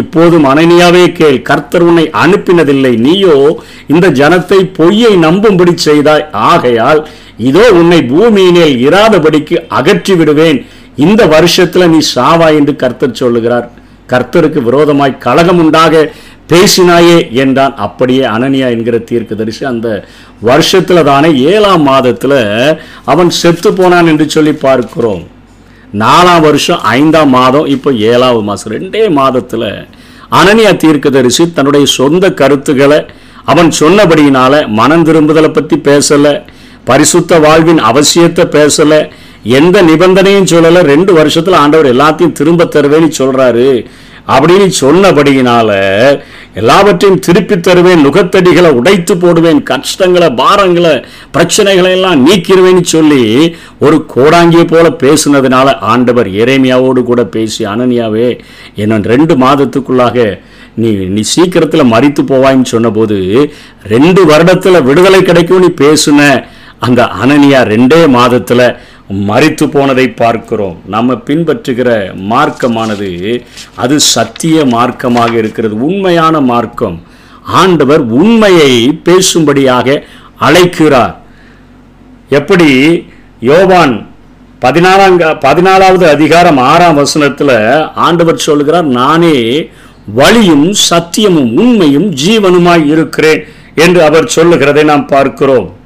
இப்போதும் 0.00 0.46
அனனியாவே 0.52 1.04
கேள் 1.18 1.38
கர்த்தர் 1.42 1.84
உன்னை 1.88 2.04
அனுப்பினதில்லை 2.22 2.94
நீயோ 3.06 3.36
இந்த 3.86 4.08
ஜனத்தை 4.20 4.60
பொய்யை 4.78 5.12
நம்பும்படி 5.26 5.74
செய்தாய். 5.88 6.26
ஆகையால் 6.52 7.02
இதோ 7.50 7.66
உன்னை 7.80 8.00
பூமியினில் 8.12 8.76
இராதபடிக்கு 8.88 9.56
அகற்றி 9.78 10.14
விடுவேன் 10.14 10.60
இந்த 11.06 11.22
வருஷத்துல 11.36 11.88
நீ 11.94 12.00
சாவா 12.14 12.48
என்று 12.58 12.74
கர்த்தர் 12.76 13.20
சொல்லுகிறார். 13.22 13.66
கர்த்தருக்கு 14.12 14.60
விரோதமாய் 14.62 15.20
கழகம் 15.26 15.60
உண்டாக 15.62 16.02
பேசினாயே 16.50 17.18
என்றான். 17.42 17.74
அப்படியே 17.86 18.24
அனனியா 18.34 18.68
என்கிற 18.74 18.96
தீர்க்க 19.10 19.40
தரிசி 19.40 19.62
அந்த 19.72 19.88
வருஷத்தில் 20.48 21.08
தானே 21.10 21.30
ஏழாம் 21.52 21.84
மாதத்தில் 21.90 22.40
அவன் 23.12 23.30
செத்து 23.40 23.70
போனான் 23.78 24.10
என்று 24.12 24.26
சொல்லி 24.34 24.52
பார்க்கிறோம். 24.66 25.22
நாலாம் 26.02 26.44
வருஷம் 26.46 26.80
ஐந்தாம் 26.98 27.32
மாதம் 27.38 27.66
இப்போ 27.74 27.90
ஏழாவது 28.12 28.44
மாதம் 28.48 28.72
ரெண்டே 28.76 29.04
மாதத்தில் 29.20 29.68
அனனியா 30.40 30.72
தீர்க்க 30.84 31.16
தரிசி 31.16 31.44
தன்னுடைய 31.56 31.86
சொந்த 31.98 32.24
கருத்துக்களை 32.40 33.00
அவன் 33.52 33.70
சொன்னபடியினால 33.80 34.52
மனம் 34.78 35.04
திரும்புதலை 35.08 35.50
பற்றி 35.52 35.76
பேசலை 35.88 36.32
பரிசுத்த 36.88 37.38
வாழ்வின் 37.44 37.82
அவசியத்தை 37.90 38.44
பேசலை 38.56 39.00
எந்த 39.58 39.76
நிபந்தனையும் 39.82 40.50
சொல்லலை. 40.52 40.80
ரெண்டு 40.92 41.12
வருஷத்தில் 41.12 41.60
ஆண்டவர் 41.62 41.88
எல்லாத்தையும் 41.94 42.36
திரும்ப 42.38 42.68
தருவேன்னு 42.74 43.10
சொல்கிறாரு 43.18 43.68
அப்படின்னு 44.26 44.68
சொன்னபடியினால 44.78 45.70
எல்லாவற்றையும் 46.54 47.20
திருப்பி 47.20 47.56
தருவேன் 47.58 48.02
நுகத்தடிகளை 48.04 48.70
உடைத்து 48.70 49.14
போடுவேன் 49.16 49.60
கஷ்டங்களை 49.62 50.28
பாரங்களை 50.34 50.94
பிரச்சனைகளை 51.34 51.90
எல்லாம் 51.90 52.22
நீக்கிடுவேன்னு 52.22 52.84
சொல்லி 52.86 53.22
ஒரு 53.78 53.96
கோடாங்கியை 54.14 54.66
போல 54.66 54.88
பேசுனதுனால 55.02 55.76
ஆண்டவர் 55.86 56.30
இறைமையாவோடு 56.34 57.02
கூட 57.02 57.22
பேசி 57.34 57.64
அனனியாவே 57.64 58.28
என்ன 58.76 59.00
ரெண்டு 59.06 59.36
மாதத்துக்குள்ளாக 59.36 60.26
நீ 60.76 60.90
நீ 61.08 61.22
சீக்கிரத்தில் 61.26 61.90
மறித்து 61.90 62.22
போவாய்ன்னு 62.24 62.72
சொன்னபோது 62.72 63.18
ரெண்டு 63.88 64.20
வருடத்தில் 64.24 64.84
விடுதலை 64.84 65.20
கிடைக்கும் 65.22 65.62
நீ 65.62 65.70
பேசுன 65.80 66.20
அந்த 66.78 67.02
அனனியா 67.20 67.60
ரெண்டே 67.66 68.00
மாதத்தில் 68.08 68.66
மறித்து 69.10 69.64
போனதை 69.70 70.08
பார்க்கிறோம். 70.08 70.76
நம்ம 70.86 71.14
பின்பற்றுகிற 71.14 72.14
மார்க்கமானது 72.14 73.44
அது 73.76 74.00
சத்திய 74.00 74.64
மார்க்கமாக 74.64 75.32
இருக்கிறது 75.32 75.86
உண்மையான 75.86 76.40
மார்க்கம். 76.40 77.02
ஆண்டவர் 77.42 78.00
உண்மையை 78.00 79.00
பேசும்படியாக 79.04 80.02
அழைக்கிறார். 80.38 81.20
எப்படி? 82.30 82.70
யோவான் 83.40 84.06
பதினாறாம் 84.58 85.18
பதினாலாவது 85.18 86.06
அதிகாரம் 86.08 86.56
ஆறாம் 86.56 86.94
வசனத்தில் 86.94 87.56
ஆண்டவர் 87.94 88.36
சொல்கிறார் 88.36 88.84
நானே 88.84 89.68
வழியும் 90.14 90.74
சத்தியமும் 90.90 91.52
உண்மையும் 91.62 92.10
ஜீவனுமாய் 92.10 92.86
இருக்கிறேன் 92.86 93.44
என்று 93.74 94.02
அவர் 94.02 94.26
சொல்லுகிறதை 94.26 94.82
நாம் 94.84 95.06
பார்க்கிறோம். 95.06 95.76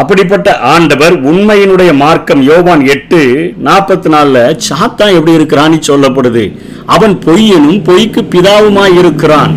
அப்படிப்பட்ட 0.00 0.48
ஆண்டவர் 0.58 1.14
உண்மையினுடைய 1.30 1.90
மார்க்கம் 1.94 2.42
யோவான் 2.42 2.82
எட்டு 2.86 3.20
நாற்பத்தி 3.64 4.08
நாலில் 4.08 4.58
சாத்தான் 4.68 5.14
எப்படி 5.18 5.36
இருக்கிறான்னு 5.36 5.78
சொல்லப்படுது. 5.86 6.44
அவன் 6.86 7.14
பொய்யனும் 7.26 7.84
பொய்க்கு 7.84 8.22
பிதாவுமாய் 8.22 8.98
இருக்கிறான். 8.98 9.54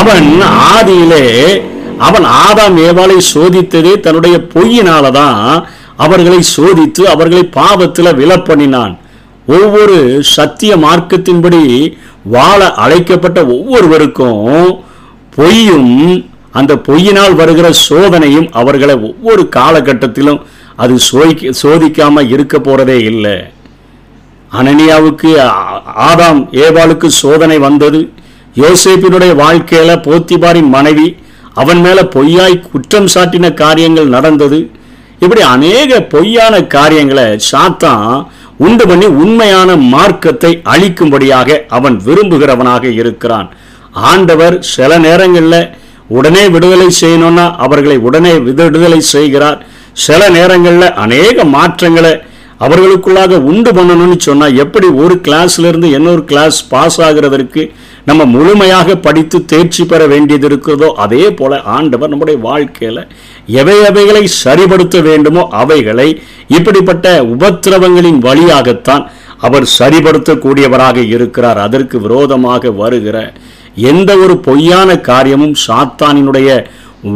அவன் 0.00 0.28
ஆதியிலே 0.74 1.24
அவன் 1.98 2.26
ஆதாம் 2.44 2.76
ஏவாளை 2.86 3.16
சோதித்ததே 3.34 4.00
தன்னுடைய 4.00 4.36
பொய்யினாலதான் 4.54 5.64
அவர்களை 5.96 6.40
சோதித்து 6.56 7.02
அவர்களை 7.14 7.44
பாவத்தில் 7.44 8.16
விலப்பண்ணினான். 8.20 8.94
ஒவ்வொரு 9.46 9.96
சத்திய 10.34 10.76
மார்க்கத்தின்படி 10.76 11.62
வாழ 12.36 12.72
அழைக்கப்பட்ட 12.84 13.46
ஒவ்வொருவருக்கும் 13.46 14.82
பொய்யும் 15.36 15.92
அந்த 16.58 16.72
பொய்யினால் 16.88 17.34
வருகிற 17.40 17.68
சோதனையும் 17.86 18.48
அவர்களை 18.60 18.94
ஒவ்வொரு 19.08 19.42
காலகட்டத்திலும் 19.56 20.40
அது 20.82 20.94
சோதிக்க 21.08 21.52
சோதிக்காமல் 21.62 22.30
இருக்க 22.34 22.56
போகிறதே 22.58 22.98
இல்லை. 23.10 23.36
அனனியாவுக்கு 24.58 25.30
ஆதாம் 26.08 26.40
ஏவாளுக்கு 26.64 27.08
சோதனை 27.22 27.58
வந்தது. 27.66 28.00
யோசேப்பினுடைய 28.62 29.32
வாழ்க்கையில் 29.42 30.02
போத்திபாரின் 30.06 30.70
மனைவி 30.76 31.08
அவன் 31.62 31.80
மேலே 31.84 32.02
பொய்யாய் 32.14 32.56
குற்றம் 32.70 33.10
சாட்டின 33.14 33.46
காரியங்கள் 33.62 34.14
நடந்தது. 34.16 34.58
இப்படி 35.22 35.42
அநேக 35.54 36.00
பொய்யான 36.14 36.54
காரியங்களை 36.76 37.26
சாத்தான் 37.50 38.08
உண்டு 38.66 38.84
பண்ணி 38.88 39.06
உண்மையான 39.22 39.70
மார்க்கத்தை 39.94 40.50
அழிக்கும்படியாக 40.72 41.58
அவன் 41.76 41.96
விரும்புகிறவனாக 42.06 42.84
இருக்கிறான். 43.00 43.48
ஆண்டவர் 44.10 44.56
சில 44.74 44.98
நேரங்களில் 45.06 45.60
உடனே 46.08 46.44
விடுதலை 46.54 46.88
செய்யணும்னா 47.00 47.46
அவர்களை 47.64 47.96
உடனே 48.08 48.32
விடுதலை 48.46 49.00
செய்கிறார். 49.14 49.58
சில 50.04 50.28
நேரங்களில் 50.36 50.94
அநேக 51.04 51.44
மாற்றங்களை 51.56 52.14
அவர்களுக்குள்ளாக 52.64 53.38
உண்டு 53.50 53.70
பண்ணணும்னு 53.76 54.16
சொன்னால் 54.26 54.58
எப்படி 54.64 54.88
ஒரு 55.02 55.14
கிளாஸ்லேருந்து 55.26 55.88
இன்னொரு 55.96 56.22
கிளாஸ் 56.30 56.58
பாஸ் 56.68 56.98
ஆகிறதற்கு 57.06 57.62
நம்ம 58.08 58.24
முழுமையாக 58.34 58.96
படித்து 59.06 59.38
தேர்ச்சி 59.52 59.82
பெற 59.92 60.06
வேண்டியது 60.12 60.46
இருக்கிறதோ 60.50 60.88
அதே 61.04 61.24
போல் 61.38 61.56
ஆண்டவர் 61.76 62.12
நம்முடைய 62.12 62.38
வாழ்க்கையில் 62.48 63.02
எவை 63.60 63.76
எவைகளை 63.90 64.24
சரிபடுத்த 64.44 65.02
வேண்டுமோ 65.02 65.42
அவைகளை 65.62 66.08
இப்படிப்பட்ட 66.58 67.24
உபத்திரவங்களின் 67.34 68.20
வழியாகத்தான் 68.28 69.04
அவர் 69.38 69.66
சரிபடுத்தக்கூடியவராக 69.78 70.98
இருக்கிறார். 71.16 71.58
அதற்கு 71.58 72.00
விரோதமாக 72.00 72.70
வருகிற 72.70 73.16
எந்த 73.74 74.16
ஒரு 74.16 74.36
பொய்யான 74.38 74.96
காரியமும் 75.10 75.54
சாத்தானினுடைய 75.66 76.66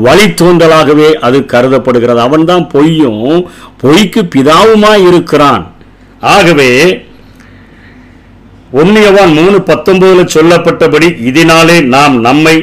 வழித்தோன்றலாகவே 0.05 1.13
அது 1.27 1.39
கருதப்படுகிறது. 1.45 2.21
அவன்தான் 2.21 2.69
பொய்யும் 2.69 3.51
பொய்க்கு 3.77 4.23
பிதாவுமாய் 4.35 5.07
இருக்கிறான். 5.07 5.65
ஆகவே 6.21 6.71
ஒன்னியவான் 8.73 9.33
மூணு 9.35 9.59
பத்தொன்பதுல 9.67 10.25
சொல்லப்பட்டபடி 10.35 11.09
இதனாலே 11.31 11.77
நாம் 11.85 12.21
நம்மை 12.21 12.57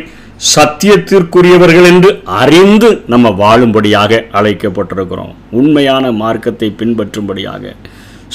சத்தியத்திற்குரியவர்கள் 0.55 1.87
என்று 1.91 2.21
அறிந்து 2.25 2.89
நம்ம 3.07 3.29
வாழும்படியாக 3.29 4.21
அழைக்கப்பட்டிருக்கிறோம். 4.31 5.33
உண்மையான 5.51 6.11
மார்க்கத்தை 6.11 6.75
பின்பற்றும்படியாக 6.81 7.73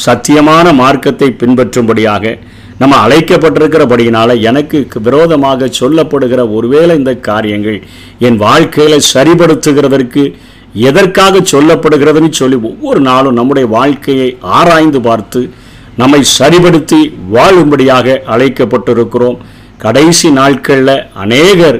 சத்தியமான 0.06 0.72
மார்க்கத்தை 0.72 1.28
பின்பற்றும்படியாக 1.38 2.38
நம்ம 2.80 2.98
அழைக்கப்பட்டிருக்கிறபடியினால 3.06 4.34
எனக்கு 4.40 4.78
விரோதமாக 5.06 5.66
சொல்லப்படுகிற 5.78 6.40
ஒருவேளை 6.56 6.96
இந்த 6.96 7.12
காரியங்கள் 7.28 7.76
என் 8.26 8.38
வாழ்க்கையில 8.40 8.94
சரிபடுத்துகிறதற்கு 9.14 10.22
எதற்காக 10.88 11.42
சொல்லப்படுகிறதுன்னு 11.52 12.30
சொல்லி 12.30 12.56
ஒவ்வொரு 12.68 13.00
நாளும் 13.00 13.36
நம்முடைய 13.38 13.66
வாழ்க்கையை 13.68 14.28
ஆராய்ந்து 14.58 15.00
பார்த்து 15.00 15.40
நம்மை 15.96 16.20
சரிபடுத்தி 16.38 17.00
வாழும்படியாக 17.34 18.16
அழைக்கப்பட்டிருக்கிறோம். 18.34 19.36
கடைசி 19.78 20.30
நாட்களில் 20.30 20.94
அநேகர் 21.24 21.78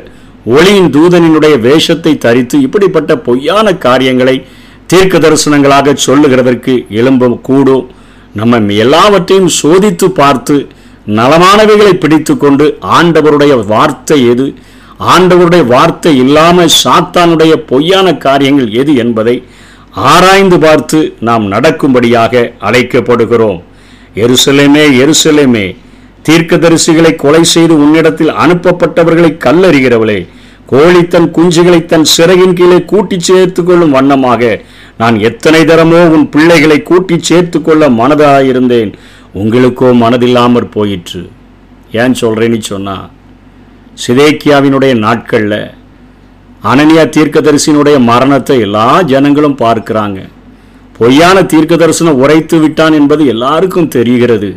ஒளியின் 0.56 0.90
தூதனினுடைய 0.96 1.54
வேஷத்தை 1.60 2.12
தரித்து 2.18 2.60
இப்படிப்பட்ட 2.66 3.16
பொய்யான 3.28 3.72
காரியங்களை 3.86 4.36
தீர்க்க 4.86 5.18
தரிசனங்களாக 5.18 5.96
சொல்லுகிறதற்கு 6.06 6.74
எழும்ப 7.00 7.32
கூடும். 7.48 7.86
நம்ம 8.34 8.58
எல்லாவற்றையும் 8.84 9.50
சோதித்து 9.60 10.08
பார்த்து 10.20 10.56
நலமானவைகளை 11.18 11.92
பிடித்து 12.02 12.34
கொண்டு 12.36 12.66
ஆண்டவருடைய 12.96 13.52
வார்த்தை 13.72 14.18
எது? 14.32 14.46
ஆண்டவருடைய 15.12 15.62
வார்த்தை 15.72 16.12
இல்லாமல் 16.24 16.74
சாத்தானுடைய 16.82 17.52
பொய்யான 17.70 18.06
காரியங்கள் 18.24 18.70
எது 18.80 18.92
என்பதை 19.04 19.36
ஆராய்ந்து 20.10 20.56
பார்த்து 20.64 20.98
நாம் 21.28 21.44
நடக்கும்படியாக 21.52 22.42
அழைக்கப்படுகிறோம். 22.68 23.60
எருசலேமே 24.24 24.84
எருசலேமே 25.02 25.66
தீர்க்கதரிசிகளை 26.26 27.12
கொலை 27.22 27.42
செய்து 27.54 27.74
உன்னிடத்தில் 27.84 28.32
அனுப்பப்பட்டவர்களை 28.44 29.30
கல்லறிகிறவளே 29.44 30.20
கோழி 30.72 31.02
தன் 31.12 31.28
குஞ்சுகளை 31.36 31.78
தன் 31.92 32.06
சிறகின் 32.14 32.56
கீழே 32.58 32.78
கூட்டி 32.90 33.16
சேர்த்து 33.28 33.60
கொள்ளும் 33.64 33.94
வண்ணமாக 33.96 34.50
நான் 35.00 35.16
எத்தனை 35.28 35.60
தரமோ 35.70 36.00
உன் 36.14 36.26
பிள்ளைகளை 36.34 36.78
கூட்டி 36.90 37.16
சேர்த்து 37.28 37.58
கொள்ள 37.62 37.82
மனதாயிருந்தேன். 38.00 38.90
உங்களுக்கோ 39.38 39.88
மனதில்லாமற் 40.02 40.74
போயிற்று. 40.76 41.22
ஏன் 42.02 42.16
சொல்கிறேன்னு 42.20 42.58
சொன்னால் 42.70 43.06
சிதேக்கியாவினுடைய 44.02 44.92
நாட்களில் 45.04 45.60
அனனியா 46.70 47.04
தீர்க்கதரிசினுடைய 47.16 47.96
மரணத்தை 48.10 48.56
எல்லா 48.66 48.86
ஜனங்களும் 49.12 49.60
பார்க்குறாங்க. 49.62 50.18
பொய்யான 50.98 51.36
தீர்க்க 51.52 51.74
தரிசனம் 51.82 52.20
உரைத்து 52.22 52.56
விட்டான் 52.62 52.96
என்பது 52.98 53.22
எல்லாருக்கும் 53.34 53.92
தெரிகிறது. 53.96 54.50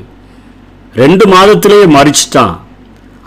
ரெண்டு 1.01 1.25
மாதத்திலேயே 1.33 1.85
மறிச்சிட்டான் 1.97 2.55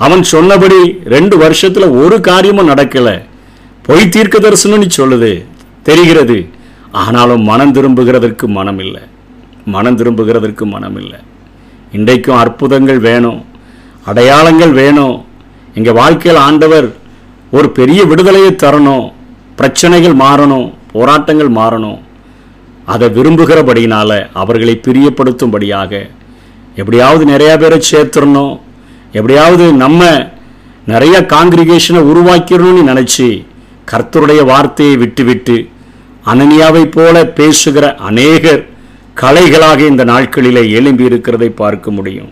அவன் 0.04 0.24
சொன்னபடி 0.32 0.80
ரெண்டு 1.14 1.36
வருஷத்தில் 1.44 1.94
ஒரு 2.02 2.16
காரியமும் 2.28 2.70
நடக்கலை. 2.72 3.16
பொய் 3.86 4.12
தீர்க்க 4.16 4.36
தரிசனம்னு 4.38 4.88
சொல்லுது 4.98 5.32
தெரிகிறது. 5.88 6.38
ஆனாலும் 7.02 7.42
மனம் 7.50 7.74
திரும்புகிறதற்கு 7.76 8.46
மனம் 8.58 8.78
இல்லை 8.84 9.02
மனம் 9.74 9.98
திரும்புகிறதற்கு 10.00 10.64
மனம் 10.74 10.98
இல்லை 11.02 11.18
இன்றைக்கும் 11.96 12.40
அற்புதங்கள் 12.42 13.00
வேணும் 13.08 13.40
அடையாளங்கள் 14.10 14.72
வேணும். 14.80 15.16
எங்கள் 15.78 15.98
வாழ்க்கையில் 16.00 16.44
ஆண்டவர் 16.46 16.88
ஒரு 17.56 17.68
பெரிய 17.78 18.00
விடுதலையை 18.10 18.52
தரணும் 18.62 19.06
பிரச்சனைகள் 19.58 20.16
மாறணும் 20.24 20.68
போராட்டங்கள் 20.92 21.50
மாறணும். 21.60 21.98
அதை 22.92 23.06
விரும்புகிறபடியினால் 23.16 24.18
அவர்களை 24.42 24.74
பிரியப்படுத்தும்படியாக 24.86 25.92
எப்படியாவது 26.80 27.24
நிறையா 27.32 27.54
பேரை 27.62 27.78
சேர்த்துடணும் 27.90 28.54
எப்படியாவது 29.18 29.64
நம்ம 29.84 30.02
நிறைய 30.92 31.16
காங்கிரிகேஷனை 31.34 32.00
உருவாக்கிடணும்னு 32.10 32.82
நினச்சி 32.90 33.28
கர்த்தருடைய 33.90 34.40
வார்த்தையை 34.50 34.96
விட்டுவிட்டு 35.02 35.56
அனனியாவை 36.32 36.84
போல 36.96 37.16
பேசுகிற 37.38 37.84
அநேகர் 38.08 38.62
கலைகளாக 39.20 39.80
இந்த 39.90 40.04
நாட்களிலே 40.04 40.62
எழும்பி 40.78 41.04
இருக்கிறதை 41.08 41.48
பார்க்க 41.60 41.90
முடியும். 41.90 42.30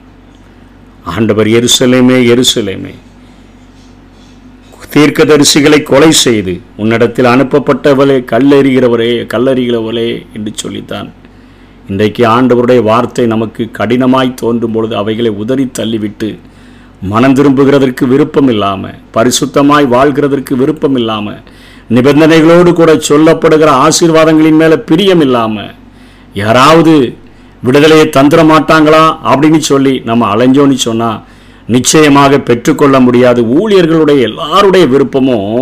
ஆண்டவர் 1.12 1.48
எருசலேமே 1.58 2.18
எருசலேமே. 2.32 2.94
தீர்க்கதரிசிகளை 4.94 5.78
கொலை 5.82 6.10
செய்து 6.24 6.54
உன்னிடத்தில் 6.82 7.28
அனுப்பப்பட்டவளே 7.34 8.16
கல்லெறிகிறவரே 8.32 9.12
கல்லறிகிறவளே 9.32 10.08
என்று 10.36 10.50
சொல்லித்தான். 10.54 11.08
இன்றைக்கு 11.88 12.22
ஆண்டவருடைய 12.34 12.80
வார்த்தை 12.82 13.24
நமக்கு 13.26 13.62
கடினமாய் 13.78 14.38
தோன்றும் 14.42 14.74
பொழுது 14.74 14.94
அவைகளை 14.96 15.32
உதறி 15.42 15.64
தள்ளிவிட்டு 15.78 16.28
மனம் 17.12 17.36
திரும்புகிறதற்கு 17.38 18.04
விருப்பம் 18.12 18.50
இல்லாமல் 18.54 19.00
பரிசுத்தமாய் 19.16 19.88
வாழ்கிறதற்கு 19.94 20.54
விருப்பம் 20.60 20.96
இல்லாமல் 21.00 21.40
நிபந்தனைகளோடு 21.96 22.70
கூட 22.72 22.92
சொல்லப்படுகிற 23.08 23.72
ஆசீர்வாதங்களின் 23.86 24.60
மேலே 24.62 24.78
பிரியம் 24.90 25.24
இல்லாமல் 25.26 25.72
யாராவது 26.34 26.94
விடுதலையை 27.66 28.06
தந்துட 28.16 28.42
மாட்டாங்களா 28.52 29.04
அப்படின்னு 29.30 29.60
சொல்லி 29.70 29.94
நம்ம 30.04 30.26
அலைஞ்சோன்னு 30.34 30.78
சொன்னால் 30.88 31.20
நிச்சயமாக 31.66 32.38
பெற்றுக்கொள்ள 32.38 32.96
முடியாது. 33.00 33.40
ஊழியர்களுடைய 33.58 34.20
எல்லாருடைய 34.28 34.86
விருப்பமும் 34.86 35.60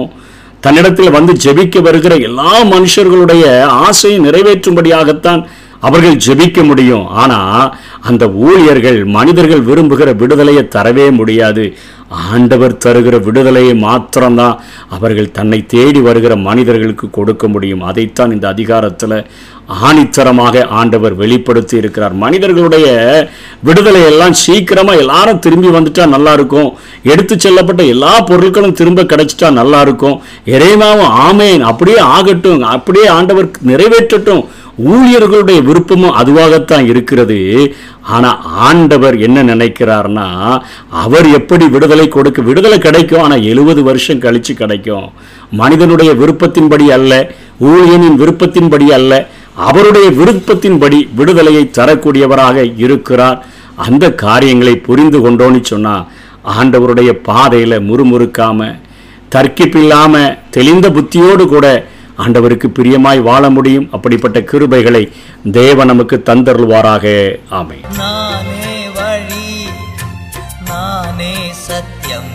தன்னிடத்தில் 0.64 1.14
வந்து 1.16 1.32
ஜெபிக்க 1.44 1.82
வருகிற 1.82 2.14
எல்லா 2.28 2.52
மனுஷர்களுடைய 2.64 3.44
ஆசையை 3.86 4.18
நிறைவேற்றும்படியாகத்தான் 4.26 5.42
அவர்கள் 5.80 6.22
ஜெபிக்க 6.26 6.64
முடியும். 6.64 7.06
ஆனால் 7.22 7.64
அந்த 8.00 8.24
ஊழியர்கள் 8.46 8.98
மனிதர்கள் 9.16 9.66
விரும்புகிற 9.68 10.10
விடுதலையை 10.16 10.64
தரவே 10.76 11.06
முடியாது. 11.20 11.64
ஆண்டவர் 12.12 12.78
தருகிற 12.84 13.16
விடுதலையை 13.24 13.74
மாத்திரம்தான் 13.74 14.60
அவர்கள் 14.88 15.30
தன்னை 15.30 15.66
தேடி 15.66 16.00
வருகிற 16.00 16.36
மனிதர்களுக்கு 16.36 17.10
கொடுக்க 17.10 17.48
முடியும். 17.48 17.82
அதைத்தான் 17.82 18.32
இந்த 18.32 18.48
அதிகாரத்தில் 18.48 19.26
ஆணித்தரமாக 19.88 20.64
ஆண்டவர் 20.78 21.14
வெளிப்படுத்தி 21.14 21.76
இருக்கிறார். 21.76 22.12
மனிதர்களுடைய 22.12 22.86
விடுதலை 23.62 24.02
எல்லாம் 24.02 24.32
சீக்கிரமாக 24.32 24.98
எல்லாரும் 24.98 25.38
திரும்பி 25.38 25.68
வந்துட்டா 25.68 26.06
நல்லா 26.06 26.32
இருக்கும் 26.32 26.72
எடுத்து 27.02 27.36
செல்லப்பட்ட 27.36 27.86
எல்லா 27.86 28.24
பொருட்களும் 28.30 28.78
திரும்ப 28.80 29.02
கிடைச்சிட்டா 29.02 29.50
நல்லா 29.52 29.80
இருக்கும் 29.80 30.20
இறைமாவும் 30.46 31.14
ஆமேன். 31.28 31.60
அப்படியே 31.60 31.98
ஆகட்டும். 31.98 32.62
அப்படியே 32.62 33.06
ஆண்டவர் 33.06 33.50
நிறைவேற்றட்டும். 33.66 34.44
ஊழியர்களுடைய 34.90 35.58
விருப்பமும் 35.68 36.16
அதுவாகத்தான் 36.20 36.86
இருக்கிறது. 36.92 37.38
ஆனால் 38.14 38.38
ஆண்டவர் 38.68 39.16
என்ன 39.26 39.38
நினைக்கிறார்னா 39.52 40.26
அவர் 41.04 41.28
எப்படி 41.38 41.66
விடுதலை 41.74 42.06
கொடுக்க 42.08 42.42
விடுதலை 42.48 42.78
கிடைக்கும் 42.86 43.22
ஆனால் 43.24 43.46
எழுபது 43.52 43.82
வருஷம் 43.88 44.22
கழித்து 44.24 44.54
கிடைக்கும். 44.54 45.06
மனிதனுடைய 45.60 46.12
விருப்பத்தின்படி 46.22 46.88
அல்ல 46.98 47.12
ஊழியனின் 47.70 48.18
விருப்பத்தின்படி 48.22 48.88
அல்ல 48.98 49.12
அவருடைய 49.68 50.08
விருப்பத்தின்படி 50.20 50.98
விடுதலையை 51.20 51.64
தரக்கூடியவராக 51.78 52.66
இருக்கிறார். 52.84 53.40
அந்த 53.86 54.04
காரியங்களை 54.24 54.74
புரிந்து 54.88 55.18
கொண்டோன்னு 55.24 55.60
சொன்னால் 55.72 56.06
ஆண்டவருடைய 56.58 57.10
பாதையில் 57.28 57.84
முறுமுறுக்காம 57.88 58.68
தர்க்கிப்பில்லாமல் 59.34 60.34
தெளிந்த 60.56 60.86
புத்தியோடு 60.96 61.44
கூட 61.52 61.66
ஆண்டவருக்கு 62.18 62.68
பிரியமாய் 62.78 63.20
வாழ 63.22 63.50
முடியும். 63.50 63.88
அப்படிப்பட்ட 63.92 64.40
கிருபைகளை 64.40 65.02
தேவ 65.52 65.84
நமக்கு 65.84 66.22
தந்தருள்வாராக. 66.26 67.06
ஆமை 67.50 67.78
நானே 67.98 68.76
வழி 68.96 69.48
நானே 70.68 71.34
சத்தியம் 71.66 72.32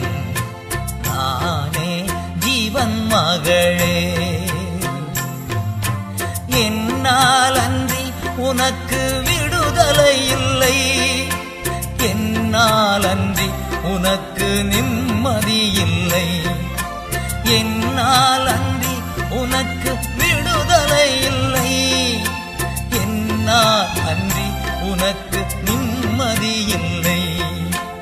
நானே 1.07 1.91
ஜீவன் 2.45 2.97
மகளே. 3.07 3.99
என்னால் 6.65 7.59
அன்றி 7.65 8.05
உனக்கு 8.49 9.01
விடுதலை 9.27 10.15
இல்லை. 10.37 10.77
என்னால் 12.09 13.07
அன்றி 13.13 13.49
உனக்கு 13.83 14.47
நிம்மதி 14.63 15.61
இல்லை. 15.85 16.27
என்னால் 17.59 18.47
அன்றி 18.47 18.66
உனக்கு 19.57 19.91
விடுதலை 20.17 21.05
இல்லை. 21.29 21.71
என்னால் 22.99 23.87
அன்றி 24.11 24.45
உனக்கு 24.89 25.39
நிம்மதி 25.65 26.53